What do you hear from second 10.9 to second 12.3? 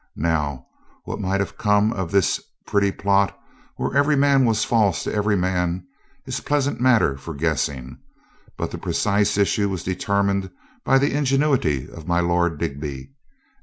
the ingenuity of my